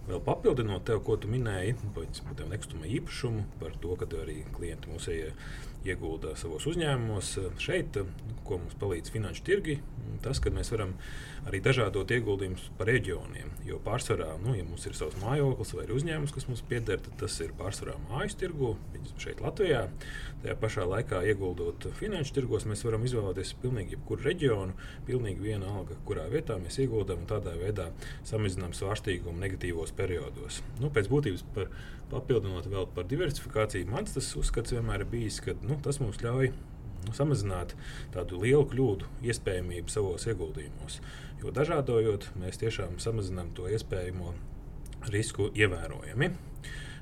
Vēl 0.10 0.22
papildinot 0.26 0.86
tev, 0.88 1.04
ko 1.06 1.16
tu 1.22 1.30
minēji 1.32 1.76
par 1.96 2.08
nekustamā 2.50 2.90
īpašumu, 3.00 3.46
par 3.62 3.76
to, 3.84 3.96
ka 4.00 4.10
arī 4.24 4.42
klienti 4.56 4.92
mūsu 4.92 5.16
iegulda 5.88 6.36
savos 6.40 6.68
uzņēmumos. 6.70 7.32
Šeit, 7.62 8.00
ko 8.48 8.60
mums 8.62 8.76
palīdz 8.82 9.14
finanšu 9.14 9.46
tirgi, 9.48 9.80
tas, 10.24 10.42
ka 10.44 10.52
mēs 10.54 10.72
varam 10.74 10.96
arī 11.48 11.62
dažādot 11.64 12.12
ieguldījumus 12.12 12.70
pa 12.78 12.88
reģioniem. 12.90 13.52
Jo 13.68 13.80
pārsvarā, 13.84 14.32
nu, 14.44 14.56
ja 14.58 14.66
mums 14.68 14.86
ir 14.90 14.98
savs 14.98 15.18
mājoklis 15.22 15.76
vai 15.78 15.86
uzņēmums, 15.96 16.34
kas 16.36 16.50
mums 16.50 16.64
pieder, 16.70 17.00
tad 17.06 17.16
tas 17.22 17.38
ir 17.46 17.54
pārsvarā 17.60 17.96
mājas 18.10 18.36
tirgu, 18.40 18.76
šeit 19.22 19.44
Latvijā. 19.44 19.86
Tajā 20.40 20.56
pašā 20.56 20.86
laikā, 20.88 21.20
ieguldot 21.28 21.90
finanšu 22.00 22.32
tirgos, 22.38 22.64
mēs 22.70 22.86
varam 22.86 23.04
izvēlēties 23.04 23.58
pilnīgi 23.60 23.98
jebkuru 23.98 24.24
reģionu, 24.24 24.76
pilnīgi 25.08 25.44
vienalga, 25.44 25.98
kurā 26.08 26.30
vietā 26.32 26.56
mēs 26.62 26.80
ieguldām 26.80 27.26
un 27.26 27.28
tādā 27.28 27.58
veidā 27.60 27.90
samazinām 28.30 28.72
svārstīgumu 28.78 29.36
negatīvos 29.42 29.92
periodos. 29.98 30.62
Nu, 30.80 30.94
pēc 30.96 31.12
būtības 31.12 31.44
par, 31.58 31.68
papildinot 32.14 32.72
vēl 32.72 32.88
par 32.96 33.10
diversifikāciju, 33.12 33.92
mans 33.92 34.16
uzskats 34.40 34.78
vienmēr 34.78 35.04
ir 35.04 35.12
bijis, 35.12 35.42
ka 35.44 35.58
nu, 35.60 35.76
tas 35.84 36.00
mums 36.00 36.24
ļauj 36.24 36.54
nu, 36.54 37.16
samazināt 37.20 37.76
tādu 38.16 38.40
lielu 38.40 38.64
kļūdu 38.72 39.12
iespējamību 39.28 39.92
savos 39.92 40.28
ieguldījumos. 40.32 41.02
Jo 41.44 41.52
dažādojot, 41.56 42.32
mēs 42.40 42.64
tiešām 42.64 42.96
samazinām 43.04 43.52
to 43.60 43.68
iespējamo 43.72 44.34
risku 45.12 45.52
ievērojami. 45.56 46.32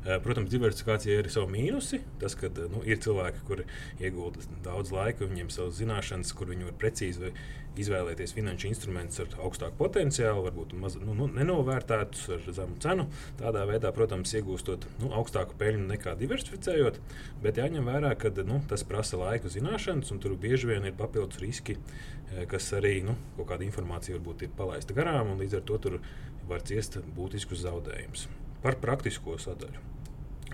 Eh, 0.07 0.21
protams, 0.23 0.47
diversifikācija 0.53 1.19
ir 1.19 1.27
savi 1.27 1.51
mīnusi. 1.57 1.97
Tas, 2.21 2.31
ka 2.39 2.47
nu, 2.71 2.79
ir 2.87 3.01
cilvēki, 3.03 3.41
kuri 3.47 3.65
iegūda 3.99 4.45
daudz 4.63 4.93
laika, 4.95 5.27
viņiem 5.27 5.49
savas 5.51 5.81
zināšanas, 5.81 6.31
kur 6.37 6.47
viņi 6.47 6.69
var 6.69 6.77
precīzi 6.79 7.33
izvēlēties 7.77 8.31
finanšu 8.33 8.69
instrumentus 8.69 9.19
ar 9.21 9.35
augstāku 9.43 9.75
potenciālu, 9.81 10.45
varbūt 10.45 10.77
maz, 10.79 10.95
nu, 11.01 11.11
nu, 11.17 11.27
nenovērtētus 11.35 12.21
ar 12.37 12.47
zemu 12.47 12.77
cenu. 12.83 13.07
Tādā 13.41 13.65
veidā, 13.67 13.91
protams, 13.95 14.31
iegūstot 14.39 14.87
nu, 15.01 15.11
augstāku 15.19 15.59
peļņu 15.59 15.89
nekā 15.91 16.15
diversificējot, 16.21 17.01
bet 17.43 17.59
jāņem 17.59 17.91
vērā, 17.91 18.13
ka 18.21 18.31
nu, 18.47 18.61
tas 18.71 18.87
prasa 18.87 19.19
laiku 19.19 19.51
zināšanas, 19.51 20.13
un 20.15 20.23
tur 20.23 20.37
bieži 20.39 20.71
vien 20.71 20.87
ir 20.87 20.95
papildus 20.97 21.43
riski, 21.43 21.75
eh, 21.75 22.47
kas 22.47 22.71
arī 22.79 23.01
nu, 23.09 23.17
kaut 23.35 23.51
kāda 23.51 23.67
informācija 23.67 24.15
varbūt 24.15 24.47
ir 24.47 24.55
palaista 24.55 24.95
garām, 24.95 25.35
un 25.35 25.43
līdz 25.43 25.59
ar 25.59 25.67
to 25.67 25.83
tur 25.83 25.99
var 26.47 26.63
ciest 26.63 27.01
būtiskus 27.19 27.67
zaudējumus. 27.67 28.29
Par 28.63 28.79
praktisko 28.79 29.35
sadaļu. 29.35 29.96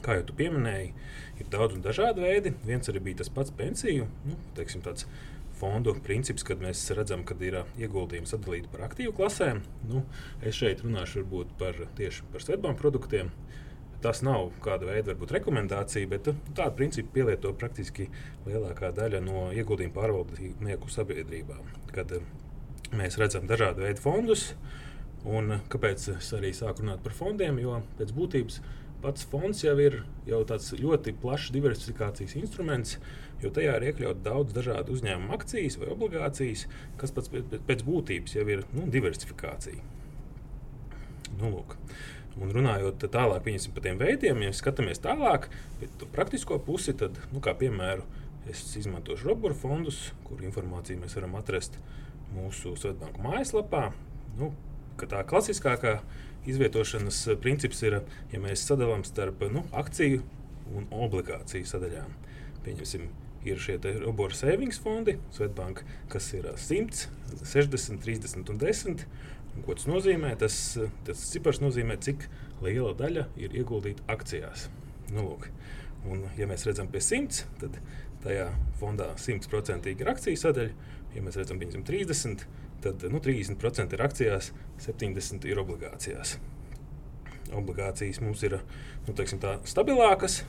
Kā 0.04 0.18
jau 0.18 0.26
tu 0.28 0.36
pieminēji, 0.36 0.90
ir 1.40 1.52
daudz 1.54 1.78
un 1.78 1.86
dažādi 1.86 2.26
veidi. 2.26 2.52
Viens 2.68 2.90
arī 2.92 3.02
bija 3.06 3.22
tas 3.22 3.32
pats 3.34 3.54
pensiju 3.56 4.10
nu, 4.28 4.40
teiksim, 4.58 4.84
fondu 5.64 5.94
princips, 6.04 6.44
kad 6.48 6.62
mēs 6.64 6.82
redzam, 6.98 7.24
ka 7.28 7.38
ir 7.44 7.62
ieguldījumi 7.80 8.30
sadalīti 8.30 8.72
par 8.74 8.88
aktīvu 8.90 9.14
klasēm. 9.16 9.62
Nu, 9.90 10.04
es 10.44 10.58
šeit 10.60 10.84
runāšu 10.84 11.24
par 11.60 11.78
tieši 11.98 12.28
par 12.34 12.44
Svetbānku 12.44 12.82
produktiem. 12.82 13.32
Tas 14.04 14.20
nav 14.26 14.50
kāda 14.66 14.90
veida 14.90 15.14
varbūt, 15.14 15.32
rekomendācija, 15.32 16.10
bet 16.12 16.28
tādu 16.28 16.76
principu 16.76 17.14
pielieto 17.16 17.54
praktiski 17.56 18.10
lielākā 18.44 18.90
daļa 18.98 19.22
no 19.24 19.46
ieguldījumu 19.56 19.96
pārvaldnieku 19.96 20.92
sabiedrībām. 20.92 21.70
Kad 21.96 22.18
mēs 22.92 23.16
redzam 23.22 23.48
dažādu 23.48 23.86
veidu 23.86 24.04
fondus, 24.04 24.50
un 25.24 25.62
kāpēc 25.72 26.10
es 26.18 26.34
arī 26.36 26.52
sāku 26.52 26.84
runāt 26.84 27.00
par 27.06 27.16
fondiem, 27.16 27.62
jo 27.64 27.80
pēc 28.02 28.12
būtības 28.18 28.60
pats 29.04 29.28
fonds 29.30 29.64
jau 29.66 29.76
ir 29.84 30.00
jau 30.30 30.42
tāds 30.48 30.72
ļoti 30.80 31.14
plašs 31.22 31.52
diversifikācijas 31.56 32.38
instruments, 32.40 32.98
jo 33.44 33.52
tajā 33.54 33.76
ir 33.78 33.90
iekļauts 33.92 34.24
daudz 34.24 34.56
dažādu 34.56 34.96
uzņēmumu 34.96 35.36
akcijas 35.36 35.78
vai 35.82 35.92
obligācijas, 35.94 36.66
kas 37.02 37.14
pēc, 37.16 37.30
pēc 37.68 37.86
būtības 37.88 38.38
jau 38.38 38.48
ir 38.48 38.66
nu, 38.74 38.88
diversifikācija. 38.94 39.84
Nu, 41.40 41.50
lūk. 41.50 41.78
Un 42.42 42.50
runājot 42.50 43.04
tālāk 43.14 43.46
par 43.46 43.84
tiem 43.86 44.00
veidiem, 44.00 44.42
ja 44.42 44.54
skatāmies 44.56 45.02
tālāk, 45.04 45.52
bet 45.82 46.06
praktisko 46.16 46.58
pusi, 46.66 46.96
tad, 46.98 47.20
nu, 47.34 47.42
kā 47.44 47.54
piemēru, 47.58 48.06
es 48.50 48.64
izmantošu 48.80 49.30
robotu 49.30 49.60
fondus, 49.60 50.00
kur 50.26 50.42
informāciju 50.42 51.04
mēs 51.04 51.14
varam 51.20 51.38
atrast 51.40 51.78
mūsu 52.34 52.74
Svetbānku 52.80 53.22
mājaslapā. 53.22 53.92
Nu, 54.40 54.50
tā 55.00 55.24
klasiskākā 55.28 55.98
izvietošanas 56.50 57.20
eh, 57.28 57.40
princips 57.40 57.84
ir, 57.86 58.00
ja 58.34 58.42
mēs 58.44 58.66
sadalām 58.68 59.06
starp 59.08 59.44
nu, 59.54 59.66
akciju 59.72 60.24
un 60.74 60.88
obligāciju 61.06 61.68
sadaļām. 61.68 62.16
Pieņemsim, 62.64 63.08
ir 63.48 63.60
šie 63.60 63.78
robotu 64.02 64.38
savings 64.40 64.80
fondi, 64.84 65.18
Svetbank, 65.36 65.84
kas 66.12 66.30
ir 66.38 66.48
100, 66.56 67.08
60, 67.44 68.00
30 68.04 68.54
un 68.54 68.62
10. 68.62 69.06
Un 69.54 69.66
ko 69.68 69.76
tas 69.78 69.86
nozīmē? 69.86 70.32
Tas, 70.42 70.56
tas 71.06 71.28
cipars 71.30 71.60
nozīmē, 71.62 72.00
cik 72.02 72.26
liela 72.64 72.94
daļa 72.98 73.28
ir 73.38 73.54
ieguldīta 73.60 74.06
akcijās. 74.10 74.70
Nu, 75.12 75.28
lūk. 75.28 75.50
un, 76.10 76.24
ja 76.40 76.48
mēs 76.50 76.66
redzam 76.66 76.90
pie 76.92 77.04
100, 77.04 77.44
tad 77.62 77.78
tajā 78.24 78.48
fondā 78.80 79.12
100% 79.20 79.92
ir 79.94 80.10
akciju 80.10 80.40
sadaļa. 80.40 80.90
Ja 81.14 81.22
mēs 81.22 81.38
redzam, 81.38 81.60
piemēram, 81.62 81.84
30, 81.86 82.48
tad 82.84 83.06
nu, 83.12 83.22
30% 83.24 83.96
ir 83.96 84.04
akcijās, 84.04 84.52
70% 84.84 85.48
ir 85.50 85.62
obligācijās. 85.64 86.38
Obligācijas 87.54 88.20
mums 88.24 88.44
ir 88.44 88.60
nu, 89.08 89.16
teiksim, 89.16 89.42
stabilākas. 89.70 90.42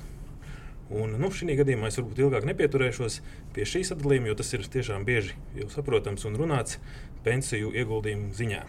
Un, 0.92 1.16
nu, 1.16 1.30
šī 1.32 1.56
gadījumā 1.56 1.88
es 1.88 1.96
varbūt 1.98 2.20
ilgāk 2.20 2.44
nepieturēšos 2.48 3.20
pie 3.56 3.64
šī 3.68 3.86
sadalījuma, 3.88 4.28
jo 4.30 4.38
tas 4.40 4.52
ir 4.52 4.66
tiešām 4.68 5.06
bieži 5.08 5.32
saprotams 5.72 6.26
un 6.28 6.36
runāts 6.36 6.76
pensiju 7.24 7.72
ieguldījumu 7.72 8.34
ziņā. 8.36 8.64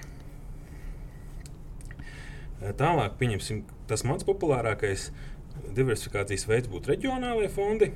Tālāk, 2.80 3.18
pieņemsim, 3.20 3.66
tas 3.90 4.06
mans 4.08 4.24
populārākais 4.26 5.10
diversifikācijas 5.76 6.48
veids 6.48 6.72
būtu 6.72 6.94
reģionālajie 6.94 7.52
fondi. 7.52 7.92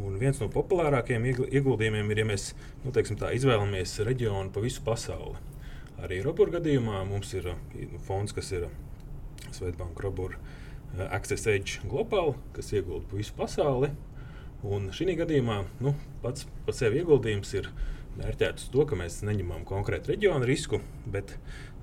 Un 0.00 0.14
viens 0.16 0.38
no 0.40 0.48
populārākajiem 0.48 1.26
ieguldījumiem 1.44 2.12
ir, 2.14 2.22
ja 2.22 2.28
mēs 2.28 2.52
nu, 2.80 2.92
teiksim, 2.96 3.18
tā, 3.20 3.28
izvēlamies 3.36 3.98
reģionu 4.08 4.52
pa 4.54 4.62
visu 4.64 4.80
pasauli. 4.86 5.36
Arī 6.02 6.22
Robūra 6.24 6.56
gadījumā 6.56 7.02
mums 7.06 7.34
ir 7.36 7.50
nu, 7.52 8.00
fonds, 8.06 8.32
kas 8.32 8.48
ir 8.56 8.70
Svetbanka 9.52 10.06
Robūra 10.06 10.38
eh, 10.38 11.04
Access 11.10 11.46
Edge 11.50 11.84
Global, 11.84 12.32
kas 12.56 12.72
iegulda 12.72 13.04
pa 13.10 13.20
visu 13.20 13.36
pasauli. 13.36 13.92
Un 14.62 14.88
šī 14.94 15.16
gadījumā 15.18 15.58
nu, 15.84 15.92
pats 16.22 16.46
par 16.64 16.78
sevi 16.78 17.02
ieguldījums 17.02 17.52
ir 17.58 17.68
mērķēts 18.16 18.68
uz 18.68 18.72
to, 18.72 18.86
ka 18.88 18.96
mēs 18.98 19.20
neņemam 19.26 19.66
konkrētu 19.68 20.12
reģionu 20.12 20.48
risku, 20.48 20.80
bet 21.04 21.34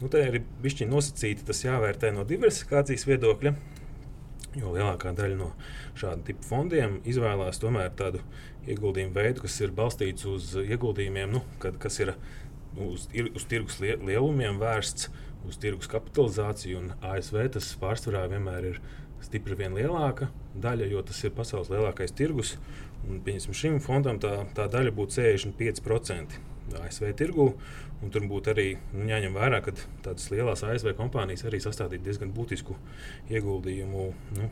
nu, 0.02 0.10
tā 0.10 0.26
ir 0.28 0.42
bišķiņa 0.64 0.94
nosacīta, 0.94 1.46
tas 1.50 1.62
jāvērtē 1.66 2.14
no 2.16 2.26
diversifikācijas 2.28 3.06
viedokļa. 3.10 3.54
Jo 4.58 4.72
lielākā 4.74 5.12
daļa 5.14 5.36
no 5.38 5.52
šāda 6.00 6.24
tipa 6.26 6.48
fondiem 6.48 6.98
izvēlās 7.08 7.62
tomēr 7.62 7.92
tādu 7.98 8.24
ieguldījumu 8.70 9.14
veidu, 9.14 9.44
kas 9.46 9.60
ir 9.62 9.76
balstīts 9.78 10.26
uz 10.30 10.56
ieguldījumiem, 10.64 11.36
nu, 11.36 11.44
kad, 11.62 11.78
kas 11.82 12.00
ir 12.02 12.16
nu, 12.74 12.90
uz, 12.96 13.06
uz 13.14 13.46
tirgus 13.50 13.78
lielumiem 13.82 14.58
vērsts, 14.62 15.12
uz 15.46 15.62
tirgus 15.62 15.90
kapitalizāciju. 15.92 16.88
ASV 17.12 17.44
tas 17.56 17.70
pārsvarā 17.82 18.26
vienmēr 18.32 18.72
ir 18.74 18.82
stipri 19.24 19.58
vien 19.60 19.78
lielāka 19.78 20.32
daļa, 20.58 20.90
jo 20.96 21.06
tas 21.06 21.22
ir 21.24 21.36
pasaules 21.38 21.70
lielākais 21.70 22.16
tirgus. 22.18 22.58
Un, 23.08 23.22
šim 23.56 23.78
fondam 23.84 24.18
tā, 24.22 24.34
tā 24.58 24.66
daļa 24.72 24.96
būtu 24.98 25.22
65%. 25.22 26.49
ASV 26.80 27.12
tirgū. 27.20 27.52
Tur 28.14 28.26
būtu 28.32 28.54
arī 28.54 28.68
nu, 28.94 29.06
jāņem 29.10 29.36
vērā, 29.36 29.60
ka 29.66 29.74
tādas 30.06 30.30
lielas 30.32 30.64
ASV 30.64 30.94
kompānijas 30.98 31.44
arī 31.50 31.60
sastādītu 31.64 32.06
diezgan 32.06 32.32
būtisku 32.36 32.78
ieguldījumu 33.34 34.08
nu, 34.38 34.50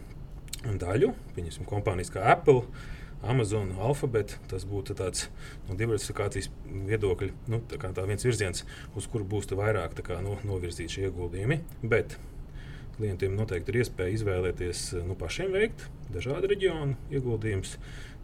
daļu. 0.81 1.13
Pieņemsim, 1.37 1.67
kompānijas 1.69 2.13
kā 2.13 2.25
Apple. 2.33 2.65
Amazon, 3.25 3.71
Alphabet, 3.81 4.35
tas 4.45 4.61
būtu 4.69 4.93
tāds 4.97 5.23
no 5.65 5.71
nu, 5.71 5.77
diversifikācijas 5.79 6.51
viedokļa, 6.69 7.31
nu, 7.49 7.63
tā, 7.65 7.79
tā 7.81 8.03
viens 8.05 8.25
virziens, 8.27 8.61
uz 8.93 9.07
kuru 9.09 9.25
būs 9.25 9.49
vairāk 9.57 9.97
kā, 10.05 10.19
nu, 10.21 10.35
novirzīti 10.45 10.99
šie 10.99 11.07
ieguldījumi. 11.07 11.57
Bet 11.81 12.19
klientiem 12.97 13.37
noteikti 13.37 13.73
ir 13.73 13.83
iespēja 13.83 14.17
izvēlēties 14.17 14.83
nu, 15.07 15.15
pašiem 15.19 15.53
veikt 15.53 15.87
dažādu 16.13 16.49
reģionu 16.51 16.97
ieguldījumus 17.13 17.77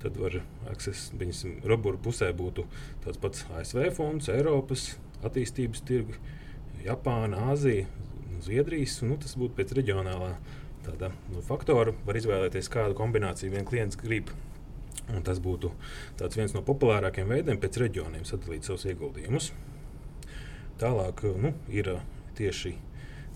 tad 0.03 0.17
var 0.19 0.41
access, 0.71 1.11
viņas 1.15 1.43
robotu 1.67 2.01
pusē 2.03 2.29
būtu 2.35 2.65
tāds 3.05 3.19
pats 3.23 3.45
ASV 3.55 3.87
fonds, 3.95 4.29
Eiropas 4.31 4.93
attīstības 5.23 5.83
tirgi, 5.87 6.19
Japāna, 6.83 7.45
Āzija, 7.53 7.87
Zviedrijas. 8.43 8.97
Nu, 9.07 9.15
tas 9.21 9.37
būtu 9.39 9.55
pēc 9.55 9.71
reģionālā 9.77 10.33
tāda, 10.83 11.13
nu, 11.31 11.43
faktora. 11.45 11.93
Var 12.07 12.19
izvēlēties, 12.19 12.71
kādu 12.71 12.97
kombināciju 12.99 13.53
viens 13.53 13.69
klients 13.69 13.99
grib. 13.99 14.33
Un 15.07 15.23
tas 15.25 15.39
būtu 15.43 15.71
viens 16.35 16.55
no 16.55 16.63
populārākajiem 16.67 17.31
veidiem 17.31 17.59
pēc 17.59 17.79
reģioniem 17.85 18.27
sadalīt 18.27 18.67
savus 18.67 18.85
ieguldījumus. 18.91 19.51
Tālāk 20.81 21.23
nu, 21.39 21.53
ir 21.71 21.93
tieši 22.35 22.75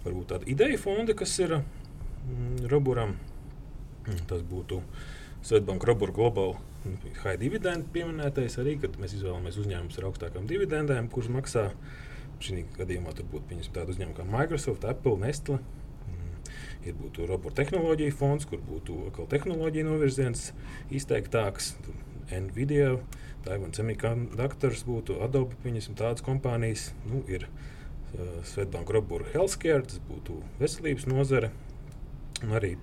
tāda 0.06 0.46
ideja 0.50 0.78
fonda, 0.82 1.16
kas 1.18 1.34
ir 1.40 1.58
mm, 1.60 2.68
Roburam. 2.72 3.18
Tas 4.28 4.44
būtu 4.48 4.82
Svetbanka 5.44 5.88
Robur 5.90 6.14
Global 6.16 6.56
high 7.24 7.38
dividendu 7.40 7.90
pieminētais 7.94 8.58
arī, 8.62 8.78
kad 8.82 8.96
mēs 9.02 9.18
izvēlamies 9.18 9.58
uzņēmumus 9.62 10.00
ar 10.00 10.08
augstākām 10.10 10.48
dividendēm, 10.50 11.10
kurus 11.12 11.32
maksā. 11.34 11.70
Šī 12.44 12.64
gadījumā 12.78 13.16
tur 13.18 13.26
būtu 13.32 13.60
tāda 13.74 13.90
uzņēmuma 13.94 14.18
kā 14.20 14.26
Microsoft, 14.30 14.86
Apple, 14.86 15.18
Nestle. 15.24 15.58
Mm, 16.06 16.52
ir 16.86 16.98
būtu 17.00 17.26
robotu 17.30 17.58
tehnoloģija 17.60 18.16
fonds, 18.16 18.46
kur 18.50 18.62
būtu 18.64 19.08
atkal 19.10 19.30
tehnoloģija 19.32 19.88
novirziens 19.88 20.52
izteiktāks. 20.94 21.74
Nvidia, 22.28 22.98
Taiwan 23.46 23.74
Semiconductors 23.74 24.84
būtu 24.88 25.22
Adobe, 25.24 25.56
pieņemsim 25.64 25.96
tādas 25.98 26.26
kompānijas. 26.26 26.92
Nu, 27.08 27.24
ir 27.32 27.48
uh, 28.16 28.38
Svetbank 28.48 28.94
Robura 28.94 29.28
Healthcare, 29.34 29.84
tas 29.88 30.00
būtu 30.08 30.40
veselības 30.62 31.10
nozare. 31.10 31.52
Un 32.46 32.54
arī 32.54 32.76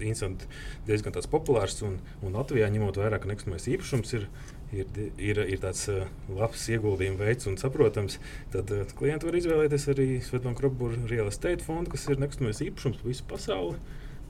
interesanti, 0.00 0.46
diezgan 0.86 1.14
populārs. 1.30 1.80
Un, 1.86 1.98
un 2.24 2.36
Latvijā, 2.36 2.68
ņemot 2.72 2.98
vērā, 3.00 3.20
ka 3.20 3.30
nekustamais 3.30 3.68
īpašums 3.72 4.14
ir, 4.18 4.26
ir, 4.72 4.88
ir, 5.16 5.42
ir 5.54 5.62
tāds 5.62 5.86
uh, 5.92 6.06
labs 6.28 6.66
ieguldījuma 6.72 7.24
veids 7.24 7.48
un 7.50 7.58
saprotams, 7.60 8.18
tad 8.54 8.72
uh, 8.74 8.86
klienti 8.98 9.28
var 9.28 9.38
izvēlēties 9.40 9.88
arī 9.94 10.08
Svetbank 10.24 10.62
Robura 10.64 10.98
Real 11.10 11.30
Estate 11.30 11.64
fondu, 11.64 11.94
kas 11.94 12.08
ir 12.10 12.20
nekustamais 12.22 12.62
īpašums 12.66 13.00
pa 13.02 13.10
visu 13.10 13.28
pasauli. 13.30 13.78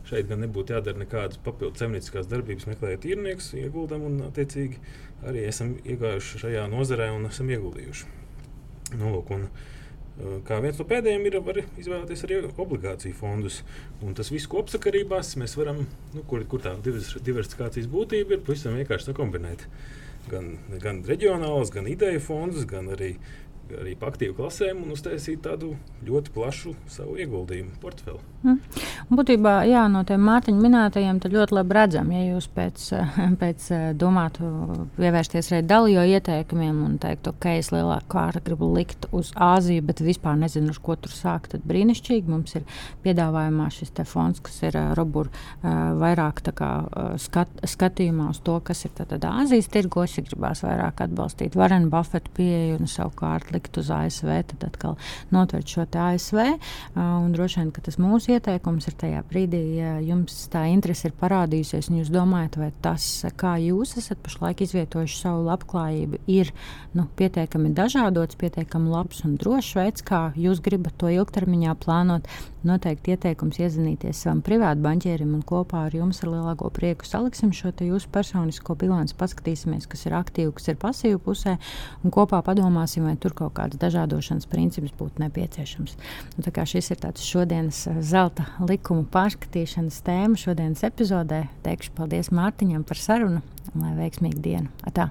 Šeit 0.07 0.29
gan 0.31 0.38
nebūtu 0.38 0.71
jādara 0.71 1.00
nekādas 1.00 1.41
papildus 1.43 1.83
zemnieciskās 1.83 2.29
darbības, 2.31 2.69
meklējot 2.71 3.09
īrniekus, 3.11 3.49
ieguldam 3.59 4.05
un, 4.07 4.21
attiecīgi, 4.29 4.79
arī 5.26 5.49
esam 5.49 5.73
iegājuši 5.83 6.45
šajā 6.45 6.69
nozarē 6.71 7.09
un 7.17 7.26
esam 7.26 7.50
ieguldījuši. 7.50 8.12
Nu, 9.00 9.11
lūk, 9.17 9.33
un, 9.35 9.49
uh, 9.49 9.75
Kā 10.49 10.62
viens 10.64 10.78
no 10.80 10.87
pēdējiem 10.88 11.26
ir 11.28 11.35
var 11.44 11.58
izvēlēties 11.61 12.23
arī 12.25 12.38
obligāciju 12.49 13.16
fondus. 13.18 13.58
Un 14.00 14.16
tas 14.16 14.30
viss 14.32 14.49
kopsakarībās 14.49 15.35
mēs 15.37 15.56
varam, 15.61 15.82
nu, 16.14 16.23
kur, 16.30 16.44
kur 16.49 16.62
tā 16.64 16.73
diversifikācijas 16.80 17.90
būtība 17.92 18.38
ir, 18.38 18.44
pavisam 18.46 18.78
vienkārši 18.78 19.11
sakombinēt. 19.11 19.66
Gan, 20.30 20.54
gan 20.82 21.02
reģionālus, 21.06 21.70
gan 21.75 21.87
ideju 21.87 22.23
fondus, 22.25 22.64
gan 22.66 22.88
arī 22.96 23.12
arī 23.75 23.96
pa 23.99 24.11
aktīvu 24.12 24.37
klasēm 24.38 24.85
un 24.85 24.94
uztaisīt 24.94 25.42
tādu 25.44 25.75
ļoti 26.06 26.32
plašu 26.35 26.75
savu 26.90 27.16
ieguldījumu 27.23 27.78
portfeli. 27.82 28.20
Mm. 28.46 28.61
Būtībā, 29.16 29.54
jā, 29.66 29.82
no 29.90 30.02
tiem 30.06 30.23
Mārtiņa 30.26 30.62
minētajiem 30.62 31.18
ļoti 31.32 31.56
labi 31.56 31.75
redzam, 31.75 32.11
ja 32.14 32.23
jūs 32.23 32.46
pēc, 32.54 32.85
pēc 33.42 33.66
eh, 33.75 33.87
domātu 33.99 34.46
pievērsties 34.99 35.50
dalījo 35.66 36.04
ieteikumiem 36.16 36.78
un 36.87 36.96
teikt, 37.02 37.26
ok, 37.32 37.49
es 37.58 37.73
lielāku 37.75 38.11
kārtu 38.14 38.44
gribu 38.46 38.70
likt 38.76 39.08
uz 39.16 39.32
Āziju, 39.35 39.82
bet 39.88 40.02
vispār 40.04 40.38
nezinu, 40.38 40.70
uz 40.75 40.80
ko 40.82 40.94
tur 41.00 41.14
sākt, 41.14 41.54
tad 41.54 41.66
brīnišķīgi 41.66 42.30
mums 42.30 42.54
ir 42.61 42.66
piedāvājumā 43.06 43.68
šis 43.75 43.94
fonds, 44.06 44.42
kas 44.44 44.61
ir 44.68 44.78
uh, 44.78 44.92
robur 44.99 45.30
uh, 45.32 45.96
vairāk 45.99 46.44
kā, 46.56 46.70
skat, 47.23 47.50
skatījumā 47.66 48.30
uz 48.35 48.40
to, 48.46 48.58
kas 48.64 48.85
ir 48.87 48.94
tad 48.99 49.16
Āzijas 49.26 49.70
tirgos, 49.73 50.14
ja 50.18 50.25
gribās 50.26 50.62
vairāk 50.62 51.02
atbalstīt 51.06 51.56
Varenu 51.58 51.90
Buffetu 51.90 52.30
pieeju 52.37 52.80
un 52.80 52.90
savukārt 52.90 53.55
likt 53.56 53.80
uz 53.80 53.90
ASV, 53.92 54.30
tad 54.52 54.68
atkal 54.68 54.96
notvert 55.34 55.68
šo 55.72 55.86
ASV. 55.86 56.40
Un 57.00 57.32
droši 57.34 57.62
vien, 57.62 57.72
ka 57.75 57.82
tas 57.88 57.98
mūsu 58.00 58.36
ieteikums 58.36 58.88
ir 58.90 58.96
tajā 59.00 59.22
brīdī, 59.30 59.62
ja 59.80 59.96
jums 60.04 60.46
tā 60.52 60.66
interese 60.70 61.10
ir 61.10 61.16
parādījusies, 61.20 61.90
un 61.90 62.00
jūs 62.00 62.12
domājat, 62.14 62.58
vai 62.60 62.70
tas, 62.84 63.06
kā 63.38 63.56
jūs 63.62 63.96
esat 64.00 64.20
pašlaik 64.25 64.62
izvietojuši 64.66 65.20
savu 65.20 65.46
labklājību, 65.48 66.22
ir 66.30 66.52
nu, 66.96 67.06
pietiekami 67.18 67.72
dažādots, 67.76 68.38
pietiekami 68.40 68.92
labs 68.92 69.25
un 69.26 69.36
drošs 69.40 69.76
veids, 69.78 70.04
kā 70.06 70.28
jūs 70.38 70.62
gribat 70.64 70.98
to 71.00 71.10
ilgtermiņā 71.12 71.76
plānot. 71.82 72.28
Noteikti 72.66 73.12
ieteikums 73.14 73.60
iezinīties 73.62 74.25
savam 74.25 74.40
privātam 74.42 74.82
banķierim 74.88 75.36
un 75.36 75.42
kopā 75.46 75.84
ar 75.86 75.94
jums 75.94 76.18
ar 76.25 76.32
lielāko 76.32 76.66
prieku 76.75 77.06
saliksim 77.06 77.52
šo 77.54 77.70
jūsu 77.86 78.10
personisko 78.10 78.75
bilanci, 78.75 79.14
paskatīsimies, 79.18 79.86
kas 79.86 80.02
ir 80.08 80.16
aktīvi, 80.18 80.50
kas 80.56 80.66
ir 80.72 80.78
pasīvi 80.82 81.20
pusē, 81.22 81.54
un 82.02 82.14
kopā 82.14 82.40
padomāsim, 82.42 83.06
vai 83.06 83.14
tur 83.22 83.36
kaut 83.38 83.46
kāds 83.55 83.79
dažādošanas 83.81 84.49
princips 84.50 84.95
būtu 84.99 85.23
nepieciešams. 85.25 85.97
Un, 86.39 86.49
šis 86.73 86.91
ir 86.95 87.02
tāds 87.02 87.26
šodienas 87.26 87.85
eh, 87.91 88.00
zelta 88.00 88.49
likuma 88.63 89.06
pārskatīšanas 89.13 90.02
tēma 90.06 90.41
šodienas 90.41 90.87
epizodē. 90.87 91.47
Teikšu 91.67 91.95
paldies 91.99 92.32
Mārtiņam 92.35 92.87
par 92.87 93.00
sarunu 93.00 93.45
un 93.75 93.87
lai 93.87 93.95
veiksmīgu 93.99 94.43
dienu! 94.43 94.73
Atā. 94.87 95.11